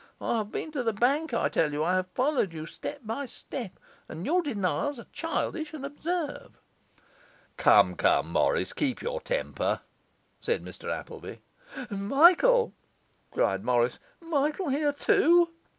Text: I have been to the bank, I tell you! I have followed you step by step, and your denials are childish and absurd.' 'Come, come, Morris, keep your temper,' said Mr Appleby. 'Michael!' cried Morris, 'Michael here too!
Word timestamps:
I 0.19 0.39
have 0.39 0.49
been 0.51 0.71
to 0.71 0.81
the 0.81 0.93
bank, 0.93 1.31
I 1.31 1.47
tell 1.47 1.71
you! 1.71 1.83
I 1.83 1.93
have 1.93 2.07
followed 2.15 2.53
you 2.53 2.65
step 2.65 3.01
by 3.03 3.27
step, 3.27 3.77
and 4.09 4.25
your 4.25 4.41
denials 4.41 4.97
are 4.99 5.05
childish 5.13 5.75
and 5.75 5.85
absurd.' 5.85 6.57
'Come, 7.57 7.93
come, 7.93 8.31
Morris, 8.31 8.73
keep 8.73 9.03
your 9.03 9.21
temper,' 9.21 9.81
said 10.39 10.63
Mr 10.63 10.91
Appleby. 10.91 11.37
'Michael!' 11.91 12.73
cried 13.29 13.63
Morris, 13.63 13.99
'Michael 14.19 14.69
here 14.69 14.91
too! 14.91 15.51